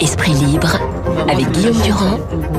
[0.00, 0.78] Esprit libre
[1.28, 2.18] avec Guillaume Durand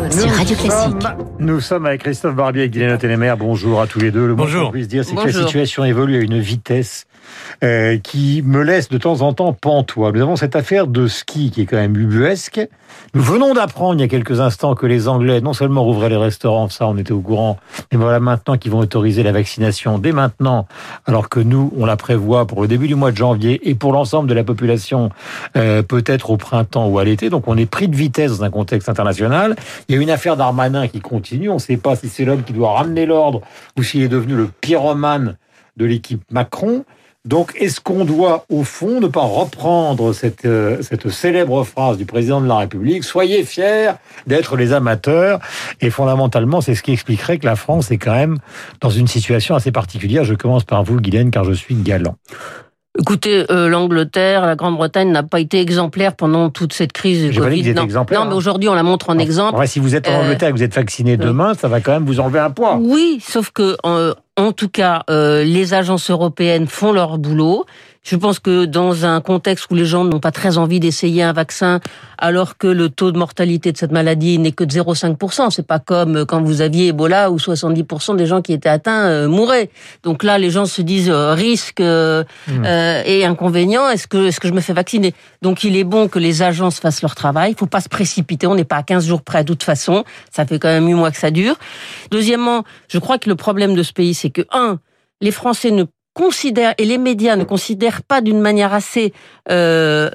[0.09, 0.95] sur Radio Classique.
[1.39, 3.33] nous sommes avec Christophe Barbier et Guylaine Ténémer.
[3.37, 4.27] Bonjour à tous les deux.
[4.27, 4.65] Le Bonjour.
[4.67, 5.43] qu'on puisse dire, c'est que la Bonjour.
[5.43, 7.05] situation évolue à une vitesse
[7.63, 10.11] euh, qui me laisse de temps en temps pantois.
[10.11, 12.67] Nous avons cette affaire de ski qui est quand même ubuesque.
[13.13, 16.17] Nous venons d'apprendre il y a quelques instants que les Anglais non seulement rouvraient les
[16.17, 17.57] restaurants, ça on était au courant,
[17.91, 20.67] mais voilà maintenant qu'ils vont autoriser la vaccination dès maintenant,
[21.05, 23.93] alors que nous on la prévoit pour le début du mois de janvier et pour
[23.93, 25.09] l'ensemble de la population
[25.55, 27.29] euh, peut-être au printemps ou à l'été.
[27.29, 29.55] Donc on est pris de vitesse dans un contexte international.
[29.87, 31.49] Il y a une affaire d'Armanin qui continue.
[31.49, 33.41] On ne sait pas si c'est l'homme qui doit ramener l'ordre
[33.77, 35.37] ou s'il est devenu le pyromane
[35.77, 36.85] de l'équipe Macron.
[37.23, 42.05] Donc, est-ce qu'on doit, au fond, ne pas reprendre cette, euh, cette célèbre phrase du
[42.05, 43.91] président de la République Soyez fiers
[44.25, 45.39] d'être les amateurs.
[45.81, 48.37] Et fondamentalement, c'est ce qui expliquerait que la France est quand même
[48.79, 50.23] dans une situation assez particulière.
[50.23, 52.15] Je commence par vous, Guylaine, car je suis galant.
[52.99, 57.73] Écoutez, euh, l'Angleterre, la Grande-Bretagne n'a pas été exemplaire pendant toute cette crise du Covid.
[57.73, 57.85] non.
[57.85, 58.31] non, mais hein.
[58.33, 59.57] aujourd'hui, on la montre en exemple.
[59.57, 61.79] Ouais, si vous êtes en Euh, Angleterre et que vous êtes vacciné demain, ça va
[61.79, 62.77] quand même vous enlever un poids.
[62.81, 67.65] Oui, sauf que euh, en tout cas, euh, les agences européennes font leur boulot.
[68.03, 71.33] Je pense que dans un contexte où les gens n'ont pas très envie d'essayer un
[71.33, 71.79] vaccin,
[72.17, 75.77] alors que le taux de mortalité de cette maladie n'est que de 0,5%, c'est pas
[75.77, 79.69] comme quand vous aviez Ebola où 70% des gens qui étaient atteints euh, mouraient.
[80.01, 83.87] Donc là, les gens se disent euh, risque euh, euh, et inconvénient.
[83.87, 85.13] Est-ce que est-ce que je me fais vacciner?
[85.43, 87.51] Donc il est bon que les agences fassent leur travail.
[87.51, 88.47] Il faut pas se précipiter.
[88.47, 90.03] On n'est pas à 15 jours près de toute façon.
[90.31, 91.57] Ça fait quand même 8 mois que ça dure.
[92.09, 94.79] Deuxièmement, je crois que le problème de ce pays, c'est que un,
[95.21, 99.13] les Français ne considèrent et les médias ne considèrent pas d'une manière assez
[99.49, 100.09] euh,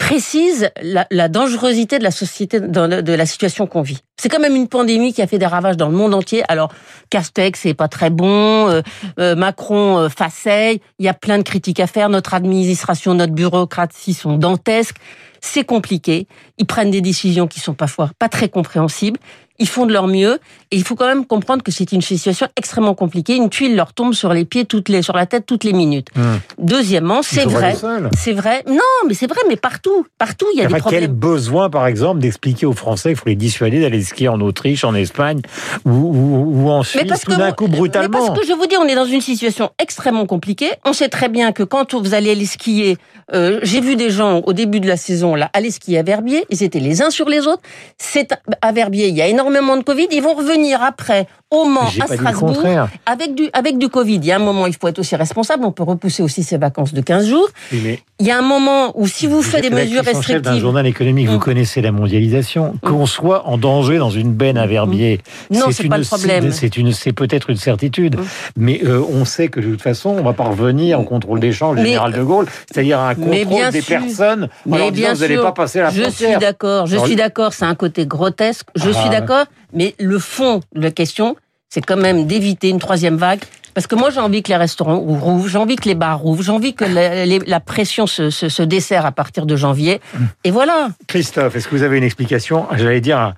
[0.00, 3.98] précise la, la dangerosité de la société, de la situation qu'on vit.
[4.20, 6.42] C'est quand même une pandémie qui a fait des ravages dans le monde entier.
[6.48, 6.72] Alors
[7.10, 8.82] Castex c'est pas très bon, euh,
[9.20, 10.80] euh, Macron euh, faceille.
[10.98, 12.08] Il y a plein de critiques à faire.
[12.08, 14.96] Notre administration, notre bureaucratie sont dantesques.
[15.40, 16.26] C'est compliqué.
[16.58, 19.20] Ils prennent des décisions qui sont parfois pas très compréhensibles.
[19.60, 20.40] Ils font de leur mieux
[20.72, 23.36] et il faut quand même comprendre que c'est une situation extrêmement compliquée.
[23.36, 26.08] Une tuile leur tombe sur les pieds toutes les, sur la tête toutes les minutes.
[26.16, 26.40] Hum.
[26.58, 27.76] Deuxièmement, c'est vrai.
[28.16, 28.64] C'est vrai.
[28.66, 30.06] Non, mais c'est vrai, mais partout.
[30.18, 31.12] Partout, il y a des quel problèmes.
[31.12, 34.94] besoin, par exemple, d'expliquer aux Français qu'il faut les dissuader d'aller skier en Autriche, en
[34.94, 35.40] Espagne
[35.84, 38.76] ou, ou, ou en Suisse tout d'un coup mais brutalement parce que je vous dis,
[38.76, 40.70] on est dans une situation extrêmement compliquée.
[40.84, 42.98] On sait très bien que quand vous allez aller skier,
[43.34, 46.44] euh, j'ai vu des gens au début de la saison là aller skier à Verbier.
[46.50, 47.62] Ils étaient les uns sur les autres.
[47.98, 48.30] C'est
[48.62, 50.08] à Verbier, il y a énormément de Covid.
[50.10, 52.62] Ils vont revenir après au Mans, à Strasbourg,
[53.06, 54.16] avec du avec du Covid.
[54.16, 55.64] Il y a un moment, il faut être aussi responsable.
[55.64, 57.48] On peut repousser aussi ses vacances de 15 jours.
[57.72, 60.60] Mais Il y a un moment où si vous faites des mesures chef d'un restrictives,
[60.60, 61.40] journal économique, vous Mm.
[61.40, 62.74] connaissez la mondialisation.
[62.82, 65.20] Qu'on soit en danger dans une benne à Verbier,
[65.50, 66.52] Non, c'est pas le problème.
[66.52, 68.22] C'est une, c'est peut-être une certitude, Mm.
[68.56, 71.76] mais euh, on sait que de toute façon, on va pas revenir au contrôle d'échange
[71.76, 73.98] du Mais- général de Gaulle, c'est-à-dire un contrôle bien des sûr.
[74.00, 76.30] personnes en Mais leur disant bien vous n'allez pas passer la je frontière.
[76.30, 79.10] suis d'accord, je Alors, suis d'accord, c'est un côté grotesque, je Ah, suis ouais.
[79.10, 81.36] d'accord, mais le fond de la question,
[81.68, 83.40] c'est quand même d'éviter une troisième vague.
[83.72, 86.42] Parce que moi, j'ai envie que les restaurants rouvrent, j'ai envie que les bars rouvrent,
[86.42, 90.00] j'ai envie que la, les- la pression se, se, se desserre à partir de janvier.
[90.12, 90.24] Mm.
[90.42, 90.88] Et voilà.
[91.06, 93.34] Christophe, est-ce que vous avez une explication, j'allais dire, à,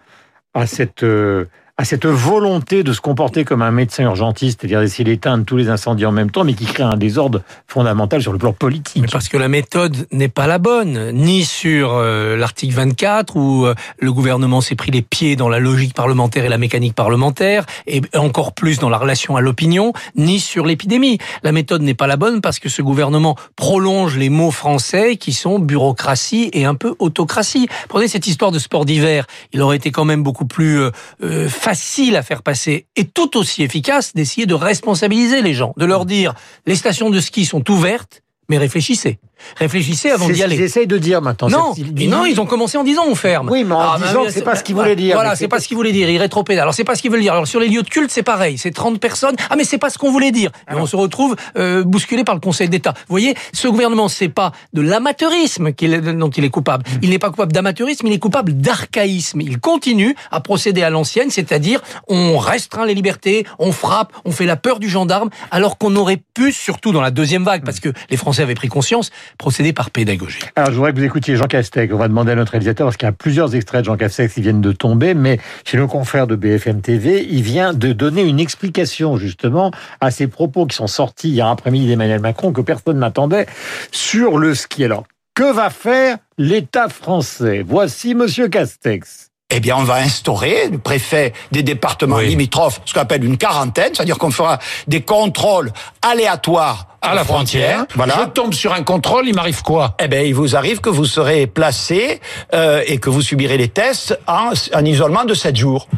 [0.54, 1.44] à cette, euh,
[1.82, 5.68] à cette volonté de se comporter comme un médecin urgentiste, c'est-à-dire d'essayer d'éteindre tous les
[5.68, 9.08] incendies en même temps, mais qui crée un désordre fondamental sur le plan politique Mais
[9.10, 13.74] parce que la méthode n'est pas la bonne, ni sur euh, l'article 24 où euh,
[13.98, 18.00] le gouvernement s'est pris les pieds dans la logique parlementaire et la mécanique parlementaire, et
[18.14, 21.18] encore plus dans la relation à l'opinion, ni sur l'épidémie.
[21.42, 25.32] La méthode n'est pas la bonne parce que ce gouvernement prolonge les mots français qui
[25.32, 27.66] sont bureaucratie et un peu autocratie.
[27.88, 30.90] Prenez cette histoire de sport d'hiver, il aurait été quand même beaucoup plus euh,
[31.24, 35.86] euh, facile à faire passer et tout aussi efficace d'essayer de responsabiliser les gens, de
[35.86, 36.34] leur dire
[36.66, 39.18] les stations de ski sont ouvertes, mais réfléchissez.
[39.56, 40.56] Réfléchissez avant d'y aller.
[40.56, 41.48] qu'ils essayent de dire maintenant.
[41.48, 43.48] Non, mais non, ils ont commencé en disant on ferme.
[43.50, 45.14] Oui, mais en Ah, disant bah, c'est pas ce qu'ils voulaient dire.
[45.16, 46.08] Voilà, c'est pas ce qu'ils voulaient dire.
[46.08, 46.62] Ils rétropédalent.
[46.62, 47.32] Alors c'est pas ce qu'ils veulent dire.
[47.32, 48.58] Alors sur les lieux de culte, c'est pareil.
[48.58, 49.36] C'est 30 personnes.
[49.50, 50.50] Ah mais c'est pas ce qu'on voulait dire.
[50.70, 52.92] Et on se retrouve euh, bousculé par le Conseil d'État.
[52.96, 56.84] Vous voyez, ce gouvernement, c'est pas de l'amateurisme dont il est coupable.
[56.86, 56.98] Mm.
[57.02, 59.40] Il n'est pas coupable d'amateurisme, il est coupable d'archaïsme.
[59.40, 64.46] Il continue à procéder à l'ancienne, c'est-à-dire on restreint les libertés, on frappe, on fait
[64.46, 67.90] la peur du gendarme, alors qu'on aurait pu, surtout dans la deuxième vague, parce que
[68.10, 70.40] les Français avaient pris conscience, procéder par pédagogie.
[70.56, 71.92] Alors, je voudrais que vous écoutiez Jean Castex.
[71.92, 74.34] On va demander à notre réalisateur, parce qu'il y a plusieurs extraits de Jean Castex
[74.34, 78.22] qui viennent de tomber, mais chez nos confrères de BFM TV, il vient de donner
[78.22, 79.70] une explication, justement,
[80.00, 83.46] à ces propos qui sont sortis hier après-midi d'Emmanuel Macron, que personne n'attendait,
[83.90, 84.84] sur le ski.
[84.84, 87.64] Alors, que va faire l'État français?
[87.66, 89.31] Voici Monsieur Castex.
[89.52, 93.94] Eh bien, on va instaurer, le préfet des départements limitrophes, ce qu'on appelle une quarantaine,
[93.94, 97.84] c'est-à-dire qu'on fera des contrôles aléatoires à la frontière.
[97.94, 98.14] Voilà.
[98.20, 99.96] Je tombe sur un contrôle, il m'arrive quoi?
[100.02, 102.20] Eh ben, il vous arrive que vous serez placé
[102.54, 105.88] euh, et que vous subirez les tests en, en isolement de 7 jours.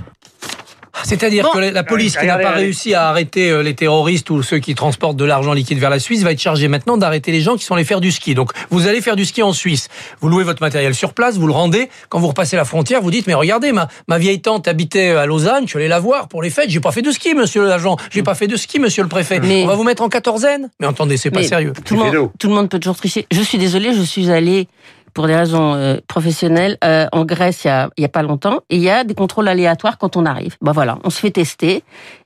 [1.02, 4.58] C'est-à-dire que la police qui n'a pas réussi à arrêter euh, les terroristes ou ceux
[4.58, 7.56] qui transportent de l'argent liquide vers la Suisse va être chargée maintenant d'arrêter les gens
[7.56, 8.35] qui sont allés faire du ski.
[8.35, 9.88] Donc vous allez faire du ski en Suisse.
[10.20, 11.88] Vous louez votre matériel sur place, vous le rendez.
[12.08, 15.26] Quand vous repassez la frontière, vous dites mais regardez ma, ma vieille tante habitait à
[15.26, 16.70] Lausanne, je suis allé la voir pour les fêtes.
[16.70, 17.96] J'ai pas fait de ski, monsieur l'agent.
[18.11, 19.41] J'ai pas fait de ski, monsieur le préfet.
[19.43, 20.70] On va vous mettre en quatorzaine.
[20.81, 21.73] Mais entendez, c'est pas sérieux.
[21.85, 23.26] Tout le, monde, tout le monde peut toujours tricher.
[23.31, 24.69] Je suis désolé, je suis allé
[25.14, 28.61] pour des raisons euh, professionnelles euh, en Grèce il y, a, y a pas longtemps
[28.69, 30.56] il y a des contrôles aléatoires quand on arrive.
[30.61, 31.84] Ben voilà, on se fait tester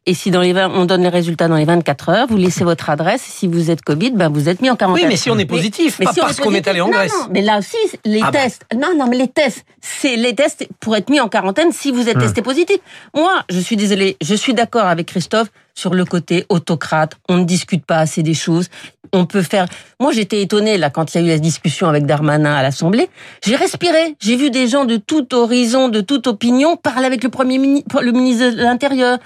[0.09, 2.65] et si dans les 20, on donne les résultats dans les 24 heures, vous laissez
[2.65, 3.21] votre adresse.
[3.21, 5.05] Si vous êtes Covid, ben vous êtes mis en quarantaine.
[5.05, 7.13] Oui, mais si on est positif, pas parce qu'on est allé en Grèce.
[7.13, 7.77] Non, mais là aussi,
[8.07, 8.41] les ah bah.
[8.41, 8.65] tests.
[8.75, 12.09] Non, non, mais les tests, c'est les tests pour être mis en quarantaine si vous
[12.09, 12.23] êtes hum.
[12.23, 12.79] testé positif.
[13.15, 17.13] Moi, je suis désolé, je suis d'accord avec Christophe sur le côté autocrate.
[17.29, 18.69] On ne discute pas assez des choses.
[19.13, 19.67] On peut faire.
[20.01, 23.09] Moi, j'étais étonnée là quand il y a eu la discussion avec Darmanin à l'Assemblée.
[23.45, 24.17] J'ai respiré.
[24.21, 28.03] J'ai vu des gens de tout horizon, de toute opinion parler avec le premier ministre,
[28.03, 29.19] le ministre de l'Intérieur,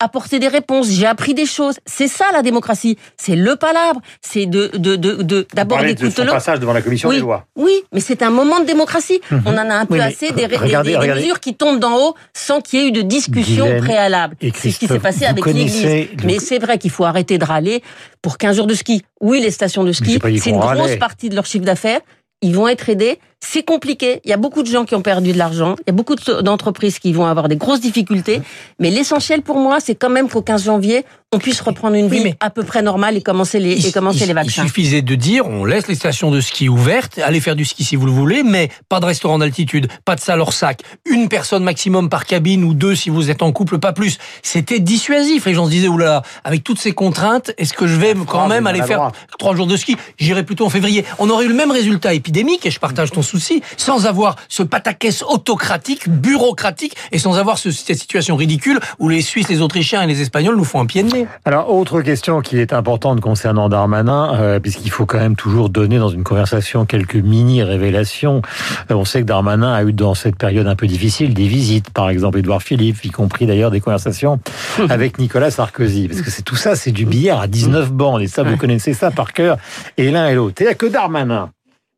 [0.00, 0.90] apporter des réponses.
[0.90, 1.76] J'ai appris des choses.
[1.86, 2.98] C'est ça la démocratie.
[3.16, 4.00] C'est le palabre.
[4.20, 7.46] C'est de de de d'abord d'écouter le passage devant la commission oui, des lois.
[7.56, 9.20] Oui, mais c'est un moment de démocratie.
[9.30, 9.42] Mhm.
[9.46, 12.82] On en a un peu assez des, mesures qui tombent d'en haut sans qu'il y
[12.82, 14.36] ait eu de discussion préalable.
[14.54, 16.08] C'est ce qui s'est passé avec l'Église.
[16.24, 17.82] Mais c'est vrai qu'il faut arrêter de râler
[18.20, 19.02] pour 15 jours de ski.
[19.20, 22.00] Oui, les stations de ski, c'est une grosse partie de leur chiffre d'affaires.
[22.40, 23.18] Ils vont être aidés.
[23.40, 24.20] C'est compliqué.
[24.24, 25.76] Il y a beaucoup de gens qui ont perdu de l'argent.
[25.80, 28.42] Il y a beaucoup d'entreprises qui vont avoir des grosses difficultés.
[28.78, 32.34] Mais l'essentiel pour moi, c'est quand même qu'au 15 janvier, on puisse reprendre une vie
[32.40, 34.62] à peu près normale et commencer les, et commencer les vaccins.
[34.62, 37.84] Il suffisait de dire, on laisse les stations de ski ouvertes, allez faire du ski
[37.84, 41.28] si vous le voulez, mais pas de restaurant d'altitude, pas de salle hors sac, une
[41.28, 44.16] personne maximum par cabine ou deux si vous êtes en couple, pas plus.
[44.42, 45.44] C'était dissuasif.
[45.44, 48.66] Les gens se disaient, oula, avec toutes ces contraintes, est-ce que je vais quand même
[48.66, 49.96] aller faire trois jours de ski?
[50.18, 51.04] J'irai plutôt en février.
[51.18, 54.62] On aurait eu le même résultat épidémique, et je partage ton souci, sans avoir ce
[54.62, 60.06] pataquès autocratique, bureaucratique, et sans avoir cette situation ridicule où les Suisses, les Autrichiens et
[60.06, 61.26] les Espagnols nous font un pied de nez.
[61.44, 65.98] Alors, autre question qui est importante concernant Darmanin, euh, puisqu'il faut quand même toujours donner
[65.98, 68.42] dans une conversation quelques mini-révélations.
[68.90, 71.90] Euh, on sait que Darmanin a eu dans cette période un peu difficile des visites,
[71.90, 74.40] par exemple Édouard Philippe, y compris d'ailleurs des conversations
[74.88, 76.08] avec Nicolas Sarkozy.
[76.08, 78.94] Parce que c'est tout ça, c'est du billard à 19 bandes, et ça, vous connaissez
[78.94, 79.58] ça par cœur,
[79.96, 80.54] et l'un et l'autre.
[80.58, 81.50] C'est-à-dire que Darmanin,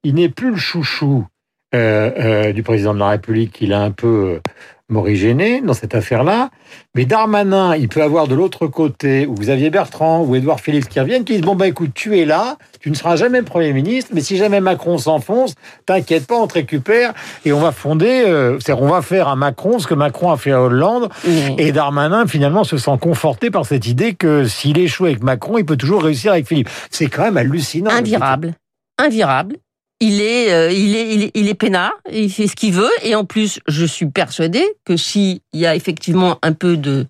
[0.04, 1.26] il n'est plus le chouchou
[1.74, 4.40] euh, euh, du président de la République, il a un peu euh,
[4.90, 6.50] morigéné dans cette affaire-là.
[6.94, 10.88] Mais Darmanin, il peut avoir de l'autre côté, où vous aviez Bertrand ou Édouard Philippe
[10.88, 13.72] qui reviennent, qui disent, bon, bah écoute, tu es là, tu ne seras jamais Premier
[13.72, 15.54] ministre, mais si jamais Macron s'enfonce,
[15.86, 17.14] t'inquiète pas, on te récupère
[17.44, 20.36] et on va fonder, euh, c'est-à-dire on va faire à Macron ce que Macron a
[20.36, 21.08] fait à Hollande.
[21.58, 25.64] Et Darmanin, finalement, se sent conforté par cette idée que s'il échoue avec Macron, il
[25.64, 26.68] peut toujours réussir avec Philippe.
[26.90, 27.90] C'est quand même hallucinant.
[27.90, 28.54] Invirable.
[28.98, 29.56] Invirable
[30.00, 32.90] il est, euh, il est, il est, il est peinard, il fait ce qu'il veut,
[33.02, 37.06] et en plus, je suis persuadée que s'il y a effectivement un peu de,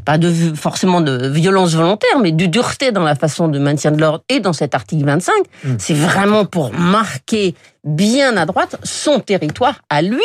[0.00, 4.00] pas de forcément de violence volontaire, mais de dureté dans la façon de maintien de
[4.00, 5.32] l'ordre et dans cet article 25,
[5.64, 5.74] mm.
[5.78, 7.54] c'est vraiment pour marquer
[7.84, 10.20] bien à droite son territoire à lui.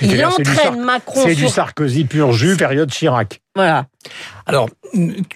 [0.00, 1.20] Il entraîne Macron.
[1.24, 3.40] C'est du Sarkozy pur jus, période Chirac.
[3.54, 3.86] Voilà.
[4.46, 4.68] Alors,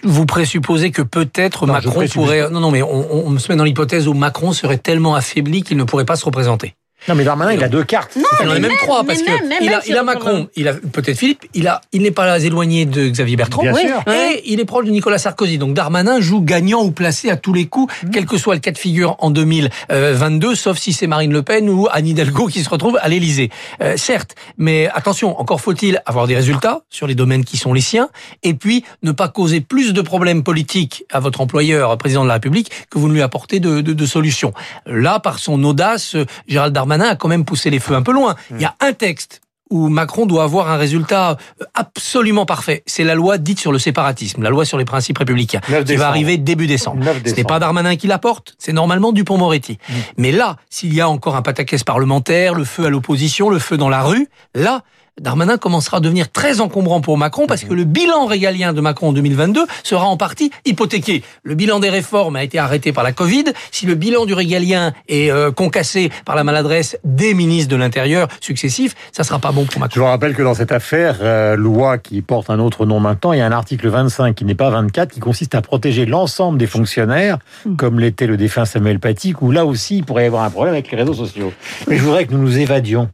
[0.03, 2.49] vous présupposez que peut-être Macron pourrait.
[2.49, 5.77] Non, non, mais on, on se met dans l'hypothèse où Macron serait tellement affaibli qu'il
[5.77, 6.75] ne pourrait pas se représenter.
[7.07, 8.15] Non, mais Darmanin, il a deux cartes.
[8.17, 10.73] Non, il en a même, trois, parce que il, a, il a Macron, il a
[10.73, 14.03] peut-être Philippe, il a, il n'est pas éloigné de Xavier Bertrand, Bien sûr.
[14.11, 15.57] et il est proche de Nicolas Sarkozy.
[15.57, 18.09] Donc Darmanin joue gagnant ou placé à tous les coups, mmh.
[18.09, 21.69] quel que soit le cas de figure en 2022, sauf si c'est Marine Le Pen
[21.69, 23.51] ou Anne Hidalgo qui se retrouve à l'Élysée.
[23.81, 27.81] Euh, certes, mais attention, encore faut-il avoir des résultats sur les domaines qui sont les
[27.81, 28.09] siens,
[28.43, 32.33] et puis ne pas causer plus de problèmes politiques à votre employeur, président de la
[32.35, 34.53] République, que vous ne lui apportez de, de, de solutions.
[34.85, 38.11] Là, par son audace, Gérald Darmanin Darmanin a quand même poussé les feux un peu
[38.11, 38.35] loin.
[38.51, 41.35] Il y a un texte où Macron doit avoir un résultat
[41.73, 42.83] absolument parfait.
[42.85, 46.07] C'est la loi dite sur le séparatisme, la loi sur les principes républicains, qui va
[46.07, 47.03] arriver début décembre.
[47.25, 49.73] Ce n'est pas Darmanin qui l'apporte, c'est normalement Dupont-Moretti.
[49.89, 49.93] Mm.
[50.17, 53.75] Mais là, s'il y a encore un pataquès parlementaire, le feu à l'opposition, le feu
[53.75, 54.83] dans la rue, là,
[55.19, 59.09] Darmanin commencera à devenir très encombrant pour Macron parce que le bilan régalien de Macron
[59.09, 61.23] en 2022 sera en partie hypothéqué.
[61.43, 63.45] Le bilan des réformes a été arrêté par la Covid.
[63.71, 68.27] Si le bilan du régalien est euh, concassé par la maladresse des ministres de l'Intérieur
[68.41, 69.95] successifs, ça sera pas bon pour Macron.
[69.95, 73.33] Je vous rappelle que dans cette affaire, euh, loi qui porte un autre nom maintenant,
[73.33, 76.59] il y a un article 25 qui n'est pas 24 qui consiste à protéger l'ensemble
[76.59, 77.75] des fonctionnaires, hmm.
[77.75, 80.75] comme l'était le défunt Samuel Paty, où là aussi il pourrait y avoir un problème
[80.75, 81.51] avec les réseaux sociaux.
[81.87, 83.09] Mais je voudrais que nous nous évadions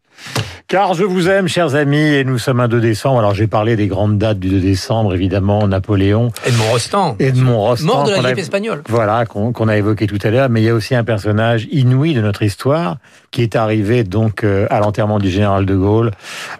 [0.74, 3.20] Car je vous aime, chers amis, et nous sommes un 2 décembre.
[3.20, 6.32] Alors j'ai parlé des grandes dates du 2 décembre, évidemment, Napoléon.
[6.48, 7.16] Edmond Rostand.
[7.20, 7.86] Edmond Rostand.
[7.86, 8.82] Mort de la grippe espagnole.
[8.90, 10.50] Voilà, qu'on a évoqué tout à l'heure.
[10.50, 12.98] Mais il y a aussi un personnage inouï de notre histoire
[13.30, 16.12] qui est arrivé donc euh, à l'enterrement du général de Gaulle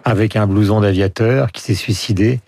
[0.04, 2.40] avec un blouson d'aviateur qui s'est suicidé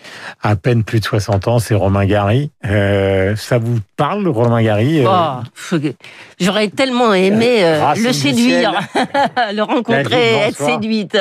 [0.42, 1.58] à peine plus de 60 ans.
[1.58, 2.50] C'est Romain Gary.
[2.64, 5.08] Euh, ça vous parle, Romain Gary euh?
[5.08, 5.76] Oh,
[6.38, 7.62] J'aurais tellement aimé
[7.96, 8.72] le séduire,
[9.54, 10.62] le rencontrer, être
[10.96, 11.16] séduite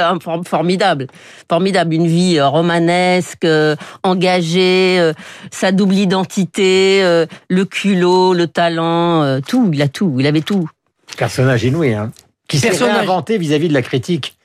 [0.48, 1.08] formidable,
[1.50, 5.14] formidable, une vie euh, romanesque, euh, engagée, euh,
[5.52, 7.02] sa double identité,
[7.50, 10.70] le culot, le talent, tout, il a tout, il avait tout.
[11.18, 12.12] Personnage inouï, hein,
[12.48, 14.36] qui s'est réinventé vis-à-vis de la critique.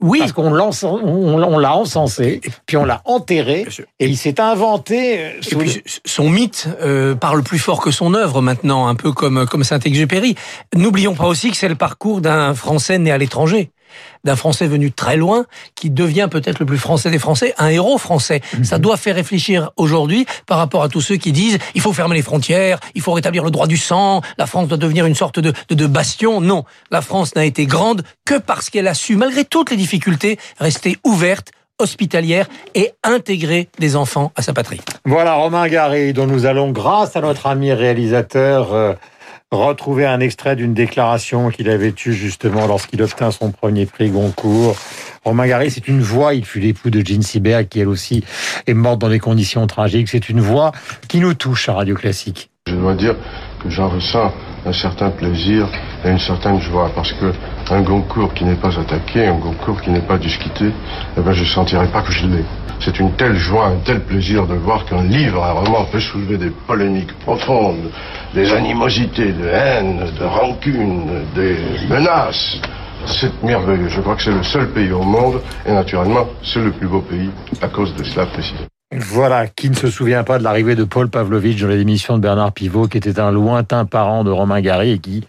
[0.00, 0.20] Oui.
[0.20, 3.66] Parce qu'on l'a on, l'a encensé, puis on l'a enterré,
[3.98, 5.40] et il s'est inventé.
[6.04, 6.68] son mythe
[7.20, 10.36] parle plus fort que son œuvre maintenant, un peu comme, comme Saint-Exupéry.
[10.76, 13.72] N'oublions pas aussi que c'est le parcours d'un Français né à l'étranger
[14.24, 17.98] d'un Français venu très loin, qui devient peut-être le plus français des Français, un héros
[17.98, 18.40] français.
[18.56, 18.64] Mhm.
[18.64, 22.16] Ça doit faire réfléchir aujourd'hui par rapport à tous ceux qui disent il faut fermer
[22.16, 25.38] les frontières, il faut rétablir le droit du sang, la France doit devenir une sorte
[25.38, 26.40] de, de, de bastion.
[26.40, 30.38] Non, la France n'a été grande que parce qu'elle a su, malgré toutes les difficultés,
[30.58, 34.80] rester ouverte hospitalière et intégrer des enfants à sa patrie.
[35.04, 38.94] Voilà Romain Gary, dont nous allons, grâce à notre ami réalisateur, euh,
[39.50, 44.76] retrouver un extrait d'une déclaration qu'il avait eue justement lorsqu'il obtint son premier prix Goncourt.
[45.24, 48.24] Romain Gary, c'est une voix, il fut l'époux de Jean Sibert, qui elle aussi
[48.66, 50.08] est morte dans des conditions tragiques.
[50.08, 50.72] C'est une voix
[51.08, 52.50] qui nous touche à Radio Classique.
[52.66, 53.16] Je dois dire
[53.62, 54.32] que j'en ressens
[54.66, 55.66] un certain plaisir
[56.04, 57.32] et une certaine joie parce que
[57.70, 60.66] un Goncourt qui n'est pas attaqué, un Goncourt qui n'est pas discuté,
[61.16, 62.44] eh ben je sentirais pas que je l'ai.
[62.80, 66.38] C'est une telle joie, un tel plaisir de voir qu'un livre, un roman peut soulever
[66.38, 67.90] des polémiques profondes,
[68.34, 71.56] des animosités, de haine, de rancune, des
[71.88, 72.58] menaces.
[73.06, 73.88] C'est merveilleux.
[73.88, 77.00] Je crois que c'est le seul pays au monde, et naturellement, c'est le plus beau
[77.00, 78.66] pays à cause de cela précisément.
[78.90, 82.52] Voilà, qui ne se souvient pas de l'arrivée de Paul Pavlovitch dans l'émission de Bernard
[82.52, 85.26] Pivot, qui était un lointain parent de Romain Gary et qui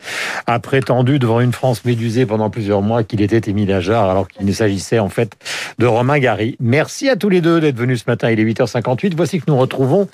[0.47, 4.45] a prétendu devant une France médusée pendant plusieurs mois qu'il était Émile Ajar, alors qu'il
[4.45, 5.35] ne s'agissait en fait
[5.77, 6.55] de Romain Gary.
[6.61, 9.13] Merci à tous les deux d'être venus ce matin, il est 8h58.
[9.17, 10.07] Voici que nous retrouvons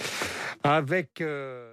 [0.63, 1.21] avec...
[1.21, 1.64] Euh,